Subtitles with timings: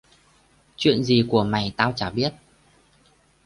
[0.75, 2.33] chuyện gì của mày tao chả biết